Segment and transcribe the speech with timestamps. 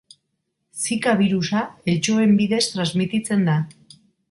[0.83, 1.61] Zika birusa
[1.95, 3.61] eltxoen bidez transmititzen da.